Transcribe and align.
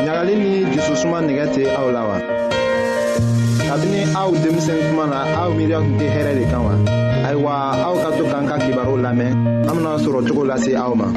ɲagali 0.03 0.33
ni 0.35 0.51
jususuma 0.73 1.17
nigɛ 1.23 1.45
tɛ 1.55 1.63
aw 1.79 1.87
la 1.95 2.01
wa 2.11 2.15
kabini 3.67 3.99
aw 4.15 4.31
denmisɛn 4.31 4.79
tuma 4.87 5.05
na 5.11 5.19
aw 5.43 5.49
miiriya 5.55 5.79
tun 5.83 5.95
tɛ 5.99 6.05
hɛrɛ 6.15 6.31
de 6.39 6.43
kan 6.51 6.61
wa 6.63 6.73
ayiwa 7.27 7.53
aw 7.87 7.95
ka 8.03 8.09
to 8.17 8.23
k'an 8.31 8.45
ka 8.49 8.55
kibaru 8.63 8.93
lamɛn 9.05 9.31
an 9.67 9.75
bena 9.75 9.91
sɔrɔ 10.03 10.19
cogo 10.27 10.43
lase 10.49 10.71
aw 10.81 10.93
ma 10.99 11.07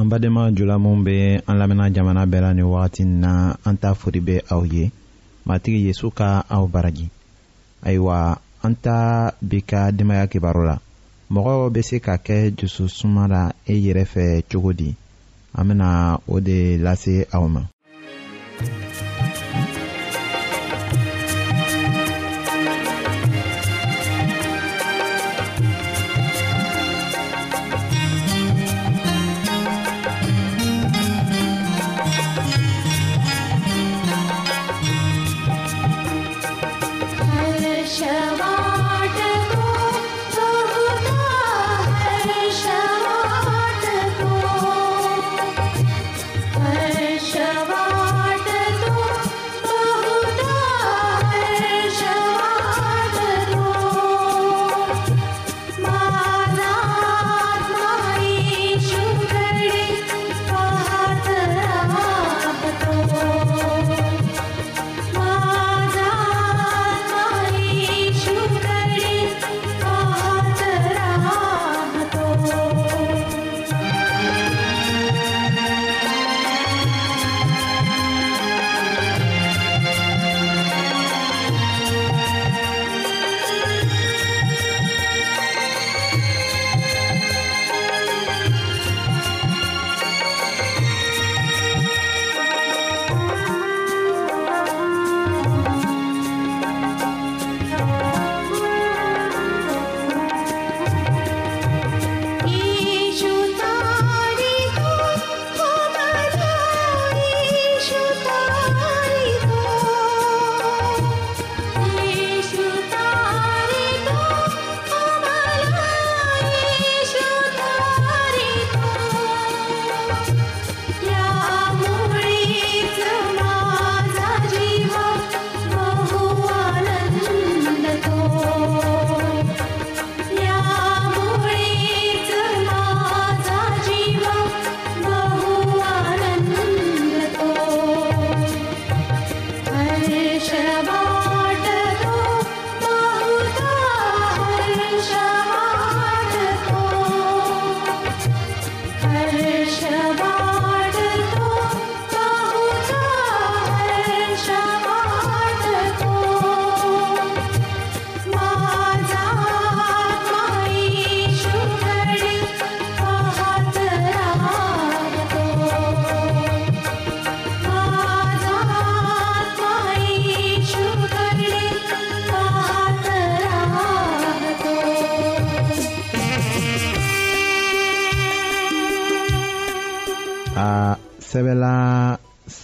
an 0.00 0.04
badenma 0.12 0.44
jula 0.56 0.76
min 0.78 1.00
be 1.06 1.16
an 1.48 1.56
lamɛnna 1.60 1.86
jamana 1.94 2.28
bɛɛ 2.28 2.40
la 2.44 2.52
ni 2.54 2.62
wagati 2.62 3.02
n 3.08 3.20
na 3.24 3.32
an 3.64 3.74
t'a 3.80 3.94
fori 3.96 4.20
be 4.20 4.36
aw 4.52 4.60
ye 4.68 4.92
matigi 5.48 5.88
yezu 5.88 6.12
ka 6.12 6.44
aw 6.52 6.68
baraji 6.68 7.08
ayiwa 7.80 8.36
an 8.62 8.74
ta 8.76 9.32
bi 9.40 9.58
ka 9.64 9.90
denbaya 9.90 10.28
kibaru 10.28 10.64
la 10.68 10.76
mɔgɔ 11.34 11.54
bɛ 11.74 11.80
se 11.88 11.98
ka 11.98 12.16
kɛ 12.18 12.50
dususuma 12.50 13.26
la 13.26 13.52
e 13.66 13.72
yɛrɛ 13.74 14.04
fɛ 14.04 14.44
cogo 14.50 14.72
di 14.74 14.94
an 15.56 15.66
bɛna 15.68 16.20
o 16.28 16.40
de 16.40 16.76
lase 16.78 17.24
aw 17.32 17.46
ma. 17.48 17.62
Shall 37.92 38.40
I? 38.42 38.51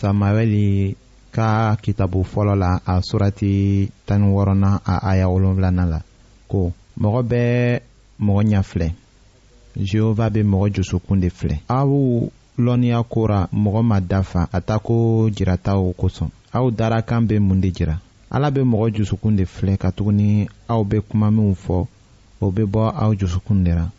samawɛli 0.08 0.68
ka 1.36 1.76
kitabu 1.84 2.20
fɔlɔ 2.32 2.54
la 2.62 2.70
a 2.92 3.02
surati 3.06 3.88
tani 4.06 4.24
wɔɔrɔnan 4.32 4.74
a 4.84 4.94
aya 5.10 5.26
wolonfilanan 5.32 5.88
la 5.92 5.98
ko 6.50 6.72
mɔgɔ 7.02 7.20
bɛɛ 7.30 7.80
mɔgɔ 8.26 8.40
ɲɛ 8.50 8.60
filɛ 8.70 8.88
jehova 9.88 10.26
bɛ 10.34 10.40
mɔgɔ 10.52 10.66
josokun 10.74 11.20
de 11.20 11.28
filɛ 11.28 11.56
aw 11.68 11.90
lɔnniya 12.56 13.02
kora 13.08 13.48
mɔgɔ 13.52 13.82
ma 13.84 14.00
dafa 14.00 14.48
a 14.50 14.58
ta 14.60 14.78
ko 14.78 15.28
jirataw 15.30 15.92
kosɔn 16.00 16.30
aw 16.56 16.70
dara 16.70 17.02
bɛ 17.04 17.38
mun 17.40 17.60
de 17.60 17.68
jira 17.70 18.00
ala 18.30 18.48
bɛ 18.50 18.64
mɔgɔ 18.64 18.96
jusukun 18.96 19.36
de 19.36 19.44
filɛ 19.44 19.76
katuguni 19.78 20.48
aw 20.68 20.82
bɛ 20.84 21.02
kuma 21.10 21.30
minw 21.30 21.52
fɔ 21.54 21.86
o 22.40 22.50
bɛ 22.52 22.64
bɔ 22.66 22.92
aw 22.96 23.12
jusukun 23.14 23.62
de 23.64 23.72
ra 23.74 23.90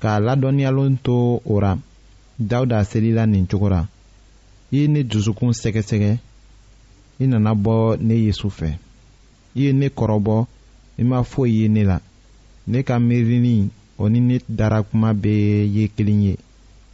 k'a 0.00 0.20
ladɔnniyalen 0.20 0.98
to 1.02 1.40
o 1.46 1.60
ra 1.60 1.78
dawuda 2.38 2.84
selila 2.84 3.26
nin 3.26 3.46
cogo 3.46 3.68
ra 3.70 3.88
i 4.76 4.78
ye 4.80 4.88
ne 4.94 5.02
dusukun 5.10 5.52
sɛgɛsɛgɛ 5.60 6.12
i 7.18 7.24
nana 7.30 7.52
bɔ 7.64 7.74
ne 8.06 8.14
yezu 8.24 8.48
fɛ 8.58 8.70
i 9.56 9.60
ye 9.62 9.70
ne 9.80 9.88
kɔrɔbɔ 9.98 10.36
i 11.00 11.04
ma 11.10 11.18
foyi 11.30 11.52
ye 11.62 11.68
ne 11.68 11.82
la 11.90 11.98
ne 12.70 12.78
ka 12.86 12.94
miirini 12.98 13.70
o 14.00 14.04
ni 14.12 14.20
ne 14.28 14.36
dara 14.58 14.80
kuma 14.88 15.10
bɛɛ 15.14 15.66
ye 15.76 15.84
kelen 15.96 16.20
ye 16.26 16.34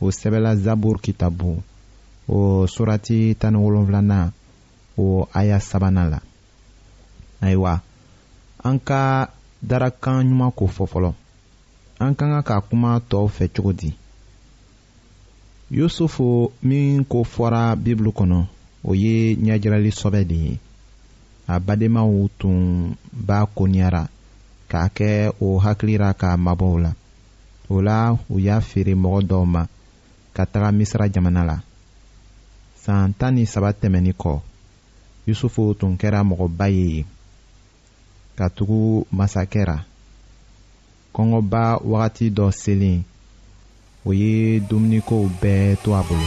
o 0.01 0.07
sɛbɛla 0.19 0.51
zaburu 0.65 0.99
kitabu 1.05 1.63
o 2.29 2.39
surati 2.73 3.35
tan 3.41 3.53
ni 3.55 3.59
wolonfilanan 3.63 4.31
o 4.97 5.27
aya 5.41 5.59
sabanan 5.61 6.11
la 6.11 6.19
ayiwa 7.41 7.81
an 8.65 8.79
ka 8.79 9.29
darakan 9.71 10.23
ɲuman 10.29 10.55
ko 10.55 10.67
fɔ 10.67 10.85
fɔlɔ 10.93 11.15
an 12.01 12.15
ka 12.15 12.25
kan 12.31 12.43
ka 12.43 12.61
kuma 12.61 13.01
tɔw 13.11 13.27
fɛ 13.27 13.49
cogo 13.55 13.73
di 13.73 13.91
yusufu 15.73 16.53
min 16.69 17.01
ko 17.11 17.19
fɔra 17.33 17.65
bibulu 17.85 18.11
kɔnɔ 18.19 18.39
o 18.89 18.95
ye 19.03 19.15
ɲɛjirali 19.43 19.91
sɔbɛ 19.99 20.21
de 20.31 20.35
ye 20.45 20.53
a 21.49 21.59
badenmaw 21.67 22.11
tun 22.39 22.59
b'a 23.27 23.39
koniyara 23.57 24.03
k'a 24.71 24.83
kɛ 24.97 25.11
o 25.47 25.57
hakilira 25.65 26.09
k'a 26.21 26.31
mabɔw 26.45 26.75
la 26.85 26.93
o 27.73 27.81
la 27.87 27.99
u 28.33 28.39
y'a 28.47 28.57
feere 28.69 28.93
mɔgɔ 29.03 29.21
dɔw 29.31 29.45
ma 29.55 29.63
ka 30.35 30.43
taga 30.53 30.69
misira 30.79 31.07
jamana 31.15 31.43
la 31.51 31.57
san 32.83 33.09
tan 33.19 33.35
ni 33.35 33.45
saba 33.53 33.71
tɛmɛnin 33.81 34.13
kɔ 34.23 34.41
yusufu 35.27 35.63
tun 35.79 35.97
kɛra 36.01 36.21
mɔgɔba 36.31 36.67
ye 36.77 36.85
yen 36.97 37.07
katugu 38.37 39.05
masakɛ 39.19 39.63
ra 39.69 39.77
kɔngɔba 41.15 41.63
wagati 41.93 42.27
dɔ 42.37 42.47
selen 42.63 43.05
o 44.09 44.11
ye 44.21 44.33
dumunikow 44.69 45.25
bɛɛ 45.43 45.67
to 45.83 45.89
a 45.99 46.01
bolo 46.07 46.27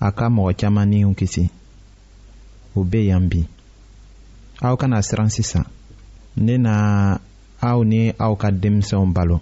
a 0.00 0.08
ka 0.16 0.26
mɔgɔ 0.34 0.52
caman 0.60 0.88
niw 0.90 1.10
kisi 1.18 1.44
o 2.78 2.84
be 2.90 3.00
yan 3.10 3.24
bi 3.30 3.40
aw 4.66 4.74
kana 4.80 4.98
siran 5.06 5.28
sisan 5.36 5.64
ne 6.44 6.54
na 6.64 6.74
aw 7.68 7.78
ni 7.90 8.00
aw 8.24 8.32
ka 8.42 8.48
denmisɛnw 8.60 9.12
balo 9.16 9.38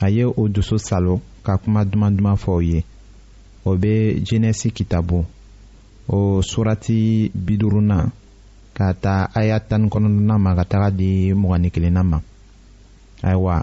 a 0.00 0.06
ye 0.16 0.24
o 0.24 0.42
dusu 0.54 0.76
salo 0.88 1.14
ka 1.44 1.52
kuma 1.62 1.80
duman 1.90 2.12
duman 2.16 2.36
fɔ 2.42 2.50
o 2.52 2.60
ye 2.70 2.80
o 3.68 3.76
be 3.82 3.94
jenɛsi 4.26 4.68
kitabu 4.76 5.18
o 6.16 6.40
surati 6.50 7.00
biduruna 7.46 7.98
ka 8.76 8.86
taa 9.04 9.22
aya 9.38 9.56
tani 9.68 9.86
kɔnɔdɔna 9.92 10.34
ma 10.44 10.54
ka 10.58 10.64
taga 10.70 10.88
di 10.98 11.10
mɔgɔni 11.40 11.68
kelenna 11.74 12.02
ma 12.10 12.18
ayiwa 13.28 13.54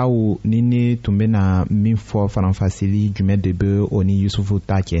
aw 0.00 0.12
ni 0.48 0.58
ne 0.70 0.82
tun 1.02 1.14
bena 1.18 1.42
min 1.82 1.96
fɔ 2.08 2.20
faranfasili 2.32 3.02
jumɛn 3.14 3.40
de 3.44 3.50
be 3.60 3.68
o 3.88 3.98
ni 4.06 4.14
yusufu 4.24 4.60
ta 4.70 4.78
cɛ 4.90 5.00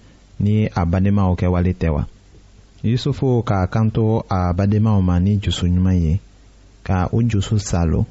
ni 0.43 0.57
a 0.75 0.81
badenmaw 0.89 1.31
kɛwale 1.39 1.71
tɛ 1.81 1.87
wa 1.95 2.03
yusufu 2.89 3.27
k'a 3.47 3.59
kanto 3.73 4.05
a 4.37 4.53
badenmaw 4.57 4.99
ma 5.07 5.15
ni 5.25 5.31
jusu 5.43 5.65
ɲuman 5.71 5.97
ye 6.05 6.13
ka 6.87 6.97
u 7.15 7.21
jusu 7.29 7.55
salo 7.69 8.01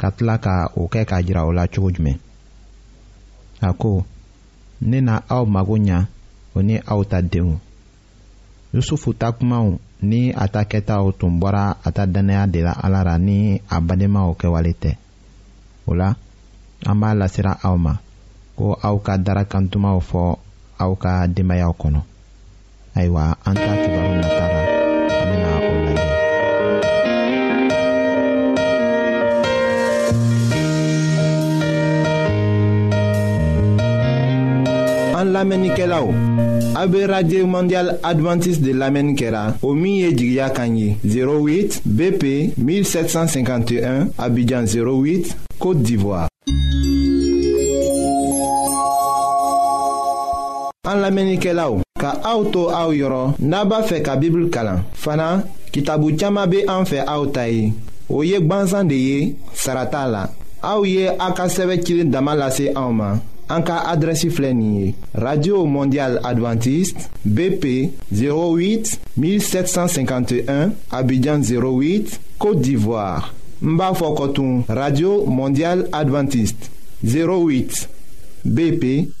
ka 0.00 0.08
tila 0.14 0.34
ka 0.44 0.54
o 0.76 0.82
kɛ 0.92 1.00
k'a 1.08 1.18
jira 1.24 1.42
o 1.44 1.50
la 1.58 1.64
cogo 1.72 1.88
jumɛn 1.94 2.18
a 3.60 3.68
ko 3.80 3.92
ne 4.88 4.98
na 5.06 5.16
aw 5.36 5.44
mago 5.54 5.76
ɲa 5.86 5.98
o 6.56 6.62
ni 6.68 6.76
aw 6.92 7.00
ta 7.10 7.18
denw 7.32 7.52
yusufu 8.74 9.10
ta 9.20 9.28
kumaw 9.36 9.66
ni 10.08 10.20
a 10.30 10.44
ta 10.54 10.62
kɛtaw 10.70 11.04
tun 11.18 11.34
bɔra 11.40 11.64
a 11.86 11.90
ta 11.96 12.02
dannaya 12.12 12.44
de 12.52 12.60
la 12.66 12.72
ala 12.84 13.00
ra 13.08 13.14
ni 13.26 13.38
a 13.68 13.76
badenmaw 13.86 14.30
kɛwale 14.40 14.72
tɛ 14.82 14.92
o 15.88 15.94
la 16.00 16.08
an 16.88 16.96
b'a 17.00 17.10
lasira 17.20 17.52
aw 17.68 17.76
ma 17.84 17.92
ko 18.58 18.78
aw 18.88 18.96
ka 19.04 19.12
darakantumaw 19.26 19.98
fɔ 20.10 20.22
aw 20.78 20.92
ka 20.98 21.14
denbayaw 21.30 21.72
kɔnɔ 21.80 22.00
ayiwa 22.98 23.24
an 23.46 23.54
t'a 23.54 23.72
kibaru 23.82 24.14
nata 24.20 24.46
la 24.50 24.62
an 25.20 25.26
bɛna 25.30 25.50
o 25.54 25.72
lajɛ. 25.84 25.94
an 35.20 35.26
lamɛnnikɛlaw 35.32 36.08
a 36.76 36.86
be 36.90 37.04
radio 37.06 37.46
mondial 37.46 37.88
adventiste 38.02 38.62
de 38.62 38.72
lamɛnni 38.72 39.14
kɛra 39.16 39.54
o 39.62 39.72
min 39.74 39.94
ye 40.02 40.10
jigiya 40.12 40.50
kan 40.54 40.76
ye 40.76 40.98
08 41.04 41.80
bp 41.86 42.54
1751 42.58 44.10
abidjan 44.18 44.66
08 44.66 45.36
côte 45.58 45.82
d'ivoire 45.82 46.28
An 50.86 50.98
lamenike 51.00 51.52
la 51.56 51.64
ou, 51.72 51.80
ka 51.96 52.10
aoutou 52.28 52.68
aou 52.68 52.92
yoron, 52.92 53.30
naba 53.40 53.78
fe 53.88 54.02
ka 54.04 54.18
bibl 54.20 54.50
kalan. 54.52 54.82
Fana, 55.00 55.28
ki 55.72 55.80
tabou 55.86 56.12
tiyama 56.12 56.42
be 56.50 56.60
an 56.68 56.84
fe 56.88 56.98
aoutayi. 57.08 57.70
Ou 58.10 58.20
yek 58.28 58.44
banzan 58.50 58.90
de 58.90 58.98
ye, 59.00 59.20
sarata 59.62 60.02
la. 60.12 60.24
Aou 60.64 60.84
ye 60.84 61.06
a 61.08 61.30
ka 61.36 61.46
seve 61.54 61.78
kilin 61.80 62.12
damalase 62.12 62.66
aouman. 62.76 63.22
An 63.54 63.64
ka 63.64 63.78
adresi 63.94 64.28
flenye. 64.32 64.90
Radio 65.26 65.62
Mondial 65.64 66.18
Adventist, 66.24 67.08
BP 67.24 67.64
08 68.12 69.16
1751, 69.16 70.68
Abidjan 71.00 71.40
08, 71.48 72.18
Kote 72.38 72.60
d'Ivoire. 72.60 73.32
Mba 73.64 73.92
Fokotoun, 73.96 74.64
Radio 74.68 75.22
Mondial 75.24 75.88
Adventist, 75.92 76.68
08 77.02 77.88
BP 78.44 78.82
08. 79.08 79.20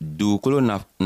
dugukolo 0.00 0.58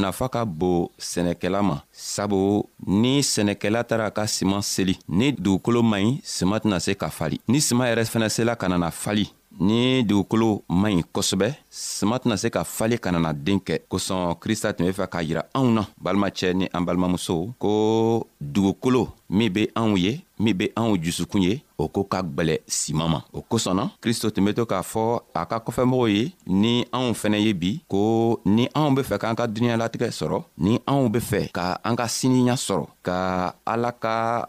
nafa 0.02 0.28
ka 0.28 0.44
bon 0.58 0.86
sɛnɛkɛla 1.10 1.60
ma 1.62 1.76
sabu 1.92 2.62
ni 2.86 3.12
sɛnɛkɛla 3.32 3.84
tara 3.88 4.10
ka 4.16 4.24
siman 4.34 4.62
seli 4.62 4.94
ni 5.08 5.26
dugukolo 5.44 5.80
man 5.82 6.02
ɲi 6.02 6.20
siman 6.34 6.60
tɛna 6.62 6.78
se 6.80 6.92
ka 7.00 7.08
fali 7.18 7.40
ni 7.48 7.58
siman 7.60 7.88
yɛrɛ 7.88 8.02
fɛnɛ 8.12 8.28
sela 8.36 8.54
ka 8.56 8.66
nana 8.68 8.90
fali 8.90 9.24
ni 9.60 10.02
dugukolo 10.04 10.62
man 10.68 10.92
ɲi 10.98 11.04
kosɛbɛ 11.12 11.48
suman 11.70 12.18
tɛna 12.18 12.36
se 12.36 12.48
ka 12.50 12.64
fale 12.64 12.98
ka 12.98 13.12
nana 13.12 13.32
den 13.32 13.58
kɛ 13.60 13.78
kosɔn 13.88 14.34
krista 14.40 14.72
tun 14.72 14.86
be 14.86 14.92
fɛ 14.92 15.06
k'a 15.06 15.22
yira 15.22 15.42
anw 15.54 15.68
na 15.70 15.86
balimacɛ 16.02 16.54
ni 16.54 16.66
an 16.72 16.82
balimamusow 16.84 17.54
ko 17.58 18.26
dugukolo 18.40 19.12
min 19.30 19.50
be 19.52 19.70
anw 19.74 19.96
ye 19.96 20.20
min 20.38 20.54
be 20.56 20.68
anw 20.76 20.96
jusukun 20.96 21.42
ye 21.42 21.62
o 21.78 21.88
ko 21.88 22.04
ka 22.04 22.22
gwɛlɛ 22.22 22.58
siman 22.66 23.10
ma 23.10 23.20
o 23.32 23.40
kosɔnna 23.42 23.90
kristo 24.00 24.30
tun 24.30 24.44
be 24.44 24.54
to 24.54 24.66
k'a 24.66 24.82
fɔ 24.82 25.20
a 25.34 25.46
ka 25.46 25.58
kɔfɛmɔgɔw 25.60 26.10
ye 26.10 26.32
ni 26.46 26.84
anw 26.92 27.12
fɛnɛ 27.14 27.38
ye 27.44 27.52
bi 27.54 27.80
ko 27.88 28.40
ni 28.44 28.68
anw 28.74 28.94
be 28.96 29.02
fɛ 29.02 29.18
k'an 29.18 29.36
ka 29.36 29.46
duniɲalatigɛ 29.46 30.10
sɔrɔ 30.10 30.42
ni 30.58 30.78
anw 30.86 31.08
be 31.12 31.20
fɛ 31.20 31.52
ka 31.52 31.78
an 31.84 31.94
ka 31.96 32.06
siniya 32.08 32.54
sɔrɔ 32.56 32.86
ka 33.02 33.54
ala 33.66 33.92
ka 33.92 34.48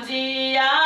Sandia. 0.00 0.85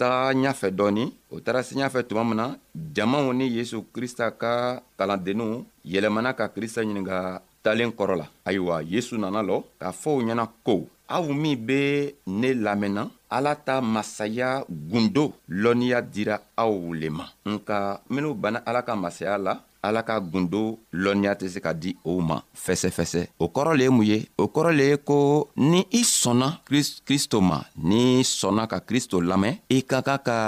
taa 0.00 0.26
ɲafɛ 0.42 0.68
dɔɔni 0.78 1.04
o 1.34 1.36
taara 1.44 1.60
se 1.68 1.72
ɲafɛ 1.80 2.00
tuma 2.08 2.22
min 2.28 2.36
na 2.40 2.46
jamaw 2.94 3.26
ni 3.38 3.46
yesu 3.56 3.76
krista 3.94 4.26
ka 4.40 4.52
kalandenninw 4.98 5.52
yɛlɛmana 5.92 6.30
ka 6.38 6.44
krista 6.54 6.80
ɲininga 6.86 7.18
talen 7.64 7.90
kɔrɔ 7.98 8.14
la 8.20 8.26
ayiwa 8.48 8.76
yesu 8.92 9.14
nana 9.18 9.40
lɔ 9.48 9.56
k'a 9.80 9.90
fɔ 10.00 10.10
u 10.18 10.22
ɲɛna 10.26 10.44
ko 10.66 10.74
aw 11.14 11.24
min 11.42 11.56
be 11.66 11.80
ne 12.40 12.48
lamɛnna 12.64 13.02
ala 13.36 13.52
ta 13.66 13.74
masaya 13.94 14.48
gundo 14.90 15.24
lɔnniya 15.62 15.98
dira 16.14 16.36
aw 16.62 16.72
le 17.00 17.08
ma 17.18 17.26
nka 17.54 17.76
minw 18.12 18.34
banna 18.42 18.58
ala 18.68 18.80
ka 18.88 18.94
masaya 19.04 19.36
la 19.46 19.52
ala 19.82 20.02
ka 20.06 20.18
gundo 20.20 20.80
lɔnniya 20.92 21.32
tɛ 21.38 21.46
se 21.54 21.60
ka 21.64 21.72
di 21.82 21.90
o 22.10 22.20
ma 22.28 22.38
fɛsɛfɛsɛ 22.62 23.20
o 23.42 23.46
kɔrɔ 23.54 23.72
le 23.78 23.84
ye 23.86 23.90
mun 23.96 24.06
ye 24.10 24.18
o 24.36 24.44
kɔrɔ 24.54 24.70
le 24.78 24.84
ye 24.90 24.96
ko 25.08 25.18
ni 25.70 25.80
i 25.90 26.00
sɔnna 26.02 26.48
kristo 27.06 27.38
ma 27.48 27.58
n'i 27.88 28.22
sɔnna 28.24 28.64
ka 28.70 28.78
kristo 28.88 29.16
lamɛn 29.20 29.54
i 29.68 29.78
ka 29.90 29.98
kan 30.06 30.18
ka 30.26 30.38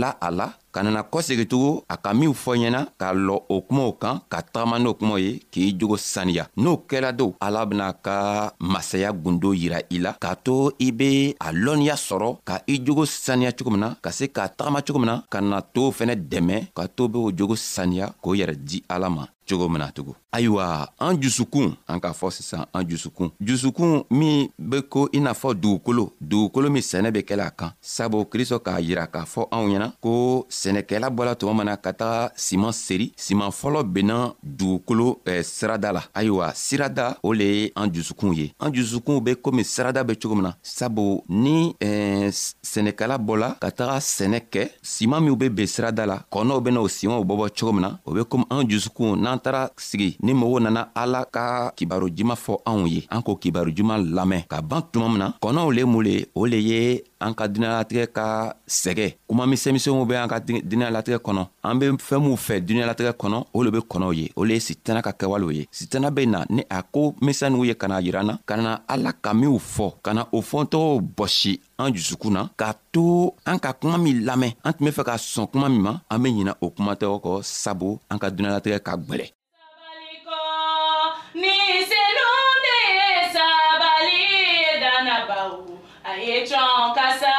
la 0.00 0.10
a 0.20 0.30
la 0.30 0.46
ka 0.74 0.80
nana 0.82 1.02
kɔsegi 1.12 1.44
tugun 1.52 1.74
a 1.92 1.96
ka 2.04 2.10
minw 2.20 2.32
fɔ 2.42 2.52
ɲɛna 2.60 2.80
k'a 3.00 3.08
lɔ 3.26 3.34
o 3.54 3.56
kumaw 3.68 3.90
kan 4.02 4.16
ka 4.32 4.38
tagama 4.52 4.76
n'o 4.82 4.92
kumaw 4.98 5.18
ye 5.24 5.32
k'i 5.52 5.64
jogo 5.78 5.96
saniya 6.12 6.44
n'o 6.62 6.72
kɛla 6.88 7.10
don 7.18 7.32
ala 7.46 7.66
bena 7.68 7.86
ka 8.06 8.16
masaya 8.72 9.12
gundo 9.12 9.52
yira 9.60 9.78
i 9.94 9.98
la 10.04 10.12
k'a 10.22 10.32
to 10.44 10.56
i 10.78 10.88
be 10.98 11.10
a 11.46 11.48
lɔnniya 11.64 11.96
sɔrɔ 12.06 12.28
ka 12.48 12.54
i 12.66 12.74
jogo 12.86 13.04
saniya 13.04 13.52
cogo 13.56 13.70
min 13.70 13.80
na 13.84 13.88
ka 14.04 14.10
se 14.18 14.24
k'a 14.36 14.48
tagama 14.58 14.80
cogo 14.86 14.98
min 15.00 15.10
na 15.12 15.16
ka 15.32 15.38
na 15.40 15.58
to 15.74 15.92
fɛnɛ 15.98 16.14
dɛmɛ 16.30 16.56
ka 16.76 16.86
to 16.96 17.08
be 17.08 17.18
o 17.18 17.30
jogo 17.38 17.54
saniya 17.56 18.06
k'o 18.22 18.32
yɛrɛ 18.40 18.54
di 18.64 18.78
ala 18.88 19.08
ma 19.10 19.24
cogo 19.48 19.68
min 19.68 19.78
na 19.78 19.92
tugun 19.92 20.14
ayiwa 20.32 20.88
an 20.98 21.16
jusukun 21.20 21.74
an 21.88 22.00
k'a 22.00 22.12
fɔ 22.12 22.30
sisan 22.30 22.64
an 22.72 22.84
jusukun 22.88 23.30
jusukun 23.40 24.04
min 24.10 24.48
be 24.58 24.80
ko 24.82 25.08
i 25.12 25.20
n'a 25.20 25.32
fɔ 25.32 25.54
dugukolo 25.54 26.12
dugukolo 26.20 26.70
min 26.70 26.82
sɛnɛ 26.82 27.10
be 27.12 27.18
kɛla 27.22 27.46
a 27.46 27.50
kan 27.50 27.72
sabu 27.80 28.24
kristo 28.24 28.58
k'a 28.58 28.80
yira 28.80 29.06
k'a 29.06 29.24
fɔ 29.26 29.48
anw 29.50 29.66
ɲɛna 29.68 29.92
ko 30.00 30.46
sɛnɛkɛla 30.48 31.10
bɔla 31.10 31.34
tuma 31.34 31.54
mana 31.54 31.76
ka 31.76 31.92
taga 31.92 32.32
siman 32.36 32.72
seri 32.72 33.12
siman 33.16 33.50
fɔlɔ 33.50 33.82
benna 33.84 34.34
dugukolo 34.42 35.18
eh, 35.26 35.42
sirada 35.42 35.92
la 35.92 36.02
ayiwa 36.14 36.52
sirada 36.54 37.18
o 37.22 37.32
le 37.32 37.44
ye 37.44 37.72
an 37.76 37.90
jusukun 37.92 38.34
ye 38.34 38.54
an 38.60 38.72
jusukun 38.72 39.20
be 39.22 39.34
komi 39.34 39.64
sirada 39.64 40.04
be 40.06 40.14
cogo 40.14 40.34
min 40.34 40.42
na 40.44 40.52
sabu 40.62 41.22
ni 41.28 41.74
eh, 41.80 42.30
sɛnɛkɛla 42.62 43.18
bɔla 43.18 43.56
ka 43.60 43.68
taga 43.70 43.98
sɛnɛ 43.98 44.40
kɛ 44.50 44.70
siman 44.82 45.22
minw 45.22 45.36
be 45.38 45.48
ben 45.50 45.66
sirada 45.66 46.06
la 46.06 46.20
kɔnɔw 46.32 46.62
ben'o 46.62 46.88
simanw 46.88 47.22
bɔbɔ 47.24 47.50
cogo 47.58 47.72
min 47.72 47.82
na 47.82 47.98
o 48.06 48.12
be 48.14 48.22
komi 48.24 48.44
an 48.50 48.66
jusukun 48.68 49.20
n'a 49.20 49.31
n'an 49.40 49.68
sigi 49.76 50.16
ni 50.22 50.34
nana 50.60 50.88
ala 50.94 51.24
ka 51.24 51.72
kibaru 51.76 52.08
juma 52.10 52.34
fɔ 52.34 52.54
anw 52.64 52.86
anko 52.86 53.04
an 53.10 53.22
k'o 53.22 53.36
kibaru 53.36 53.72
juma 53.74 53.96
lamɛn 53.98 54.42
ka 54.48 54.60
ban 54.60 54.82
tuma 54.92 55.08
min 55.08 55.18
na 55.18 55.32
kɔnɔw 55.40 55.72
le 55.74 55.82
mun 55.84 56.02
le 56.04 56.26
o 56.34 56.46
le 56.46 56.56
ye 56.56 57.02
an 57.20 57.34
ka 57.34 57.46
duniɲalatigɛ 57.48 58.06
ka 58.12 58.52
sɛgɛ 58.68 59.14
kuma 59.28 59.46
misɛnmisɛnw 59.46 60.06
be 60.06 60.14
an 60.14 60.28
ka 60.28 60.38
duniɲalatigɛ 60.40 61.18
kɔnɔ 61.22 61.46
an 61.62 61.78
be 61.78 61.86
fɛɛn 61.98 62.60
dina 62.64 62.92
fɛ 62.94 63.12
kono 63.16 63.44
kɔnɔ 63.54 63.68
o 63.68 63.70
be 63.70 63.78
kɔnɔw 63.80 64.14
ye 64.16 64.30
o 64.36 64.44
le 64.44 64.54
ye 64.54 64.60
sitana 64.60 65.02
ka 65.02 65.12
kɛwalew 65.12 65.52
ye 65.54 65.66
sitana 65.70 66.10
be 66.10 66.26
na 66.26 66.44
ni 66.48 66.62
a 66.70 66.82
ko 66.82 67.14
misɛn 67.22 67.56
ye 67.66 67.74
ka 67.74 67.86
ala 67.88 69.12
ka 69.22 69.34
minw 69.34 69.58
fɔ 69.58 69.90
ka 70.02 70.12
an 71.82 71.90
jusukun 71.94 72.34
na 72.38 72.42
k'a 72.60 72.70
to 72.94 73.34
an 73.50 73.58
ka 73.64 73.72
kuma 73.80 73.98
min 74.04 74.18
lamɛn 74.28 74.52
an 74.66 74.72
tun 74.74 74.84
be 74.86 74.90
fɛ 74.96 75.02
ka 75.08 75.14
sɔn 75.32 75.50
kuma 75.50 75.68
min 75.72 75.82
ma 75.86 75.92
an 76.12 76.18
be 76.22 76.28
ɲina 76.36 76.52
o 76.64 76.66
kumatɛgɛ 76.74 77.16
kɔ 77.24 77.32
sabu 77.62 77.90
an 78.10 78.18
ka 78.22 78.28
duniɲalatigɛ 78.34 78.78
ka 78.86 78.94
gwɛlɛ 79.06 79.26
a 86.10 86.12
ye 86.24 86.36
jɔn 86.48 86.86
ka 86.96 87.06
sa 87.20 87.31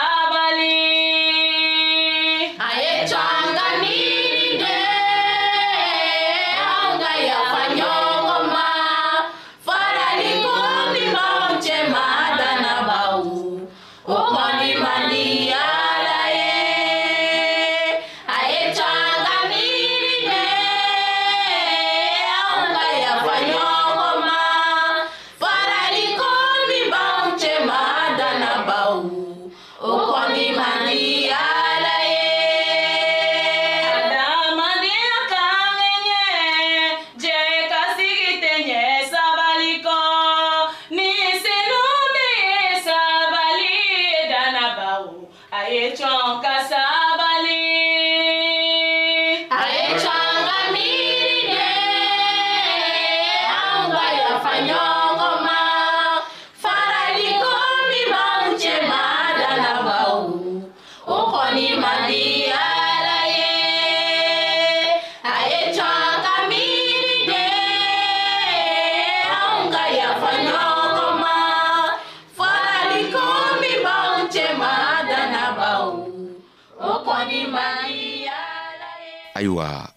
y'all. 45.99 46.41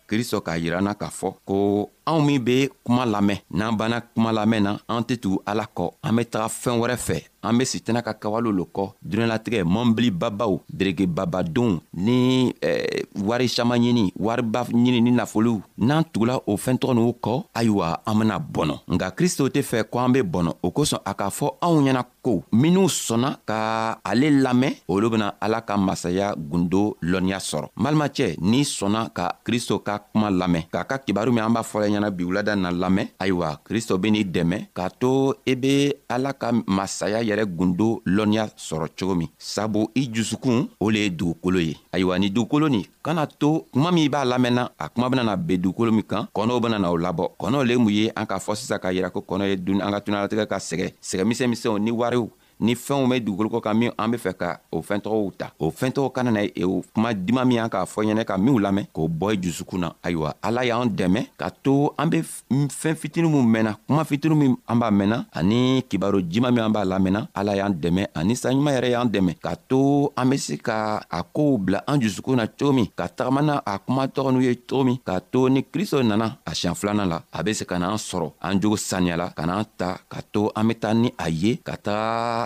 kristo 0.07 0.40
k'a 0.40 0.55
yirana 0.62 0.95
k'a 0.95 1.11
fɔ 1.11 1.29
ko 1.45 1.90
anw 2.07 2.23
min 2.23 2.38
be 2.38 2.71
kuma 2.85 3.05
lamɛn 3.05 3.38
n'an 3.51 3.77
banna 3.77 4.01
kuma 4.01 4.33
lamɛn 4.33 4.62
na 4.62 4.79
an 4.88 5.03
tɛ 5.03 5.16
tugu 5.21 5.40
ala 5.47 5.66
kɔ 5.75 5.90
an 6.03 6.12
be 6.16 6.25
taga 6.25 6.49
fɛɛn 6.49 6.79
wɛrɛ 6.79 6.97
fɛ 6.97 7.25
an 7.42 7.59
be 7.59 7.64
sitana 7.64 8.03
ka 8.03 8.12
kawale 8.14 8.51
lo 8.53 8.64
kɔ 8.75 8.92
duniɲalatigɛ 9.09 9.64
mɔnbilibabaw 9.64 10.61
deregebabadenw 10.73 11.79
ni 11.95 12.53
eh, 12.62 13.03
wari 13.16 13.49
saman 13.49 13.83
ɲini 13.83 14.12
wariba 14.19 14.64
ɲini 14.69 15.03
ni 15.03 15.11
nafolow 15.11 15.61
n'an 15.79 16.05
tugula 16.12 16.40
o 16.47 16.57
fɛɛntɔgɔ 16.57 16.95
n'u 16.95 17.12
kɔ 17.21 17.45
ayiwa 17.55 17.99
an 18.07 18.14
bena 18.19 18.38
bɔnɔ 18.40 18.79
nka 18.88 19.11
kristo 19.16 19.49
tɛ 19.49 19.62
fɛ 19.62 19.85
ko 19.90 19.99
an 19.99 20.12
be 20.12 20.23
bɔnɔ 20.23 20.53
o 20.62 20.71
kosɔn 20.71 21.01
a 21.07 21.14
k'a 21.14 21.31
fɔ 21.31 21.59
anw 21.61 21.83
ɲɛna 21.87 22.03
ko 22.23 22.42
minw 22.53 22.87
sɔnna 22.88 23.38
ka 23.47 23.99
ale 24.05 24.31
lamɛn 24.31 24.75
olu 24.88 25.11
bena 25.11 25.35
ala 25.40 25.61
ka 25.62 25.77
masaya 25.77 26.35
gundo 26.37 26.97
lɔnniya 27.03 27.38
sɔrɔ 27.38 27.69
n 27.79 27.83
balimacɛ 27.85 28.37
n'i 28.40 28.62
sɔnna 28.64 29.12
ka 29.14 29.38
kristo 29.45 29.79
ka 29.85 29.99
kuma 30.12 30.31
lamɛn 30.31 30.66
k'a 30.71 30.85
ka 30.88 30.99
kibaru 30.99 31.33
min 31.33 31.42
an 31.45 31.53
b'a 31.55 31.62
fɔla 31.62 31.96
ɲɛna 31.97 32.11
bi 32.11 32.25
wulada 32.25 32.55
na 32.57 32.71
lamɛn 32.71 33.09
ayiwa 33.19 33.57
kristo 33.65 33.99
beni 33.99 34.25
dɛmɛ 34.25 34.69
k'a 34.77 34.89
to 35.01 35.35
i 35.47 35.53
e 35.53 35.55
be 35.55 35.95
ala 36.09 36.33
ka 36.33 36.53
masaya 36.67 37.23
yɛrɛ 37.23 37.47
gundo 37.57 38.03
lɔnniya 38.07 38.49
sɔrɔ 38.57 38.89
cogo 38.99 39.15
min 39.15 39.29
sabu 39.39 39.89
i 39.95 40.09
jusukun 40.13 40.69
o 40.81 40.91
le 40.91 40.99
ye 40.99 41.11
dugukolo 41.11 41.59
ye 41.61 41.75
ayiwa 41.93 42.19
ni 42.19 42.29
dugukolo 42.31 42.69
nin 42.69 42.85
kana 43.03 43.27
to 43.27 43.65
kuma 43.73 43.91
min 43.93 44.09
b'a 44.11 44.25
lamɛnna 44.25 44.71
a 44.79 44.89
kuma 44.89 45.09
benana 45.11 45.37
ben 45.37 45.61
dugukolo 45.63 45.91
min 45.93 46.03
kan 46.03 46.27
kɔnɔw 46.35 46.61
bena 46.63 46.79
na 46.79 46.91
o 46.91 46.97
labɔ 46.97 47.31
kɔnɔw 47.41 47.65
le 47.67 47.77
mun 47.79 47.93
ye 47.93 48.11
an 48.15 48.27
k'a 48.27 48.39
fɔ 48.39 48.55
sisan 48.57 48.79
k'a 48.79 48.93
yira 48.93 49.11
ko 49.13 49.21
kɔnɔ 49.27 49.49
ye 49.49 49.57
dun 49.57 49.81
an 49.81 49.91
ka 49.93 50.01
tunalatigɛ 50.01 50.47
ka 50.49 50.57
sɛgɛ 50.57 50.93
sɛgɛmisɛn 51.01 51.49
misɛnw 51.49 51.79
ni 51.81 51.91
wariw 51.91 52.29
ni 52.61 52.75
fɛnw 52.75 53.07
bɛ 53.09 53.21
dugukolo 53.21 53.49
kɔ 53.51 53.61
kan 53.61 53.75
min 53.79 53.90
an 53.99 54.09
bɛ 54.11 54.19
fɛ 54.19 54.33
ka 54.35 54.61
o 54.73 54.81
fɛn 54.81 55.01
tɔgɔw 55.01 55.31
ta 55.37 55.53
o 55.59 55.71
fɛn 55.71 55.90
tɔgɔ 55.92 56.12
kana 56.12 56.31
na 56.31 56.40
ye 56.40 56.53
e 56.55 56.64
o 56.64 56.83
kuma 56.95 57.12
dima 57.12 57.45
min 57.45 57.59
an 57.59 57.69
k'a 57.69 57.85
fɔ 57.85 58.05
ɲɛnɛ 58.07 58.25
ka 58.25 58.38
minw 58.38 58.59
lamɛn 58.59 58.87
k'o 58.95 59.09
bɔ 59.09 59.33
i 59.33 59.37
dusukun 59.37 59.79
na 59.81 59.92
ayiwa 60.03 60.33
ala 60.42 60.64
y'an 60.64 60.88
dɛmɛ 60.88 61.27
ka 61.37 61.51
to 61.62 61.92
an 61.99 62.09
bɛ 62.11 62.23
fɛn 62.49 62.95
fitini 62.97 63.29
min 63.29 63.45
mɛnna 63.53 63.77
kuma 63.87 64.05
fitini 64.05 64.35
min 64.37 64.57
an 64.69 64.77
b'a 64.79 64.90
mɛnna 64.90 65.27
ani 65.35 65.83
kibaro 65.83 66.21
jima 66.23 66.51
min 66.51 66.64
an 66.64 66.71
b'a 66.73 66.85
lamɛnna 66.85 67.29
ala 67.35 67.57
y'an 67.57 67.73
dɛmɛ 67.75 68.07
ani 68.14 68.35
saɲuman 68.35 68.73
yɛrɛ 68.75 68.90
y'an 68.90 69.09
dɛmɛ 69.09 69.35
ka 69.40 69.55
to 69.69 70.11
an 70.16 70.25
bɛ 70.31 70.38
se 70.38 70.57
ka 70.57 71.03
a 71.11 71.23
kow 71.25 71.59
bila 71.59 71.83
an 71.87 71.99
dusukun 72.01 72.37
na 72.37 72.47
cogo 72.47 72.73
min 72.75 72.87
ka 72.97 73.07
tagama 73.09 73.42
na 73.45 73.61
a 73.66 73.79
kuma 73.79 74.07
tɔgɔ 74.09 74.33
n'u 74.33 74.40
ye 74.42 74.55
cogo 74.57 74.85
min 74.85 74.97
k'a 75.05 75.21
to 75.31 75.49
ni 75.51 75.62
kristo 75.62 76.03
nana 76.03 76.38
a 76.47 76.53
siɲɛ 76.53 76.75
filanan 76.75 77.09
la 77.09 77.23
a 77.35 77.42
bɛ 77.45 77.53
se 77.55 77.64
ka 77.66 77.77
n'an 77.79 77.97
sɔrɔ 77.99 78.33
an 78.40 78.61
jogo 78.61 78.77
saniyala 78.77 79.31
ka 79.37 79.42
n'an 79.45 79.64
ta 79.77 79.99
ka 80.09 80.21
to 80.33 80.51
an 80.57 80.64
bɛ 80.71 80.75
taa 80.81 80.95
ni 80.95 81.12
a 81.19 81.29
ye 81.29 81.57
ka 81.62 81.77
taga 81.77 82.46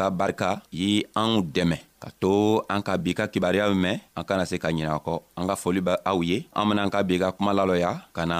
ka 0.00 0.08
barika 0.08 0.50
ye 0.72 1.04
anw 1.12 1.44
dɛmɛ 1.54 1.76
ka 2.02 2.08
to 2.20 2.32
an 2.72 2.80
ka 2.86 2.94
bi 3.02 3.12
ka 3.18 3.24
kibariya 3.32 3.68
mɛn 3.84 4.00
an 4.18 4.24
kana 4.28 4.48
se 4.50 4.56
ka 4.62 4.72
ɲinɛ 4.72 4.88
a 4.96 5.00
kɔ 5.04 5.14
an 5.38 5.44
ka 5.48 5.52
foli 5.60 5.80
be 5.86 5.92
aw 6.10 6.16
ye 6.24 6.38
an 6.58 6.64
benaan 6.68 6.88
ka 6.94 7.04
bi 7.08 7.20
ka 7.22 7.28
kuma 7.36 7.52
lalɔya 7.58 7.92
ka 8.16 8.24
na 8.30 8.38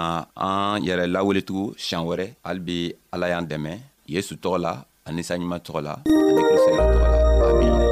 an 0.48 0.80
yɛrɛ 0.86 1.04
laweletugu 1.14 1.64
siɲan 1.84 2.06
wɛrɛ 2.08 2.26
hali 2.44 2.60
bi 2.66 2.76
ala 3.12 3.26
y'an 3.32 3.44
dɛmɛ 3.50 3.72
yesu 4.14 4.32
tɔgɔ 4.42 4.56
la 4.64 4.72
ani 5.06 5.20
saɲuman 5.28 5.60
tɔgɔ 5.66 5.80
la 5.86 5.94
ani 6.08 6.40
kristo 6.48 6.70
yɛrɛ 6.72 6.84
tɔgɔ 6.94 7.06
la 7.12 7.18
amina 7.50 7.84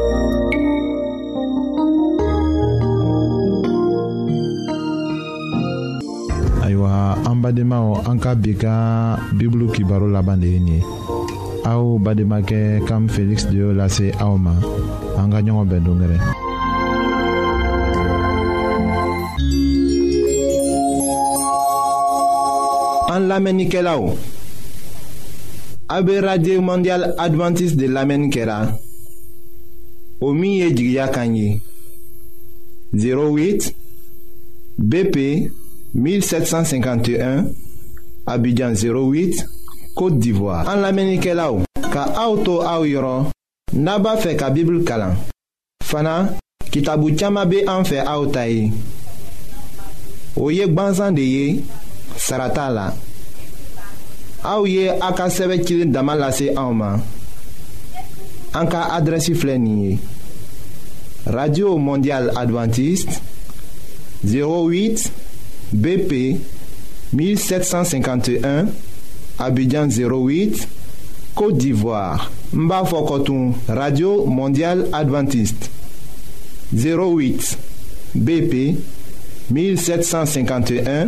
ayiwa 6.65 6.91
an 7.29 7.37
badenmaw 7.45 7.87
an 8.09 8.17
ka 8.25 8.33
bi 8.43 8.53
ka 8.63 8.73
bibulu 9.37 9.67
kibaro 9.77 10.07
laban 10.09 10.41
de 10.41 10.49
ye 10.55 10.61
nin 10.65 10.81
ye 10.81 10.83
aw 11.71 11.99
bademakɛ 12.05 12.61
kam 12.89 13.05
felix 13.15 13.45
de 13.51 13.57
y'o 13.63 13.71
lase 13.81 14.07
aw 14.25 14.35
ma 14.45 14.55
an 15.21 15.29
ka 15.33 15.41
ɲɔgɔn 26.05 26.21
radio 26.29 26.57
mondial 26.69 27.03
adventiste 27.27 27.77
de 27.81 27.87
lamɛnni 27.89 28.31
kɛra 28.35 28.59
o 30.21 30.29
min 30.41 30.55
08 32.93 33.75
bp 34.85 35.17
1751 35.93 37.51
abidjan 38.33 38.73
08 38.75 39.58
Côte 39.99 40.21
d'Ivoire. 40.21 40.65
An 40.71 40.79
lamenike 40.79 41.33
la 41.35 41.49
ou, 41.51 41.65
ka 41.91 42.05
aoutou 42.23 42.61
aou 42.63 42.87
yoron, 42.87 43.25
naba 43.75 44.13
fe 44.23 44.37
ka 44.39 44.47
bibl 44.55 44.85
kalan. 44.87 45.17
Fana, 45.83 46.13
ki 46.71 46.85
tabou 46.87 47.11
tiyama 47.19 47.43
be 47.51 47.65
an 47.67 47.83
fe 47.89 47.99
aoutayi. 48.05 48.69
O 50.39 50.53
yek 50.55 50.71
banzan 50.71 51.17
de 51.19 51.25
ye, 51.27 51.51
sarata 52.15 52.69
la. 52.77 52.85
Aou 54.53 54.71
ye 54.71 54.87
a 54.95 55.11
ka 55.19 55.27
seve 55.35 55.59
kilin 55.67 55.91
daman 55.97 56.23
lase 56.23 56.47
aouman. 56.55 57.03
An 58.61 58.71
ka 58.71 58.87
adresi 59.01 59.35
flenye. 59.35 59.97
Radio 61.27 61.75
Mondial 61.77 62.31
Adventiste, 62.39 63.19
08 64.23 65.11
BP 65.75 66.23
1751 67.13 68.71
Abidjan 69.39 69.87
08, 69.89 70.67
Côte 71.35 71.59
d'Ivoire. 71.59 72.31
Mbafokotoum, 72.53 73.55
Radio 73.69 74.25
Mondiale 74.27 74.89
Adventiste. 74.93 75.71
08 76.75 77.57
BP 78.15 78.75
1751, 79.51 81.07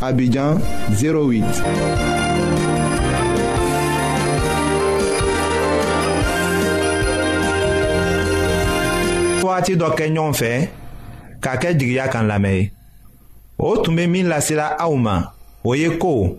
Abidjan 0.00 0.58
08. 0.92 1.44
wagati 9.60 9.74
dɔ 9.76 9.88
kɛ 9.98 10.06
ɲɔgɔn 10.14 10.32
fɛ 10.40 10.50
k'a 11.42 11.54
kɛ 11.60 11.70
jigiya 11.78 12.06
kan 12.12 12.22
lamɛn 12.26 12.54
ye 12.60 12.70
o 13.58 13.76
tun 13.82 13.96
bɛ 13.98 14.06
min 14.08 14.26
lasela 14.30 14.76
aw 14.78 14.94
ma 14.96 15.16
o 15.64 15.74
ye 15.74 15.98
ko 15.98 16.38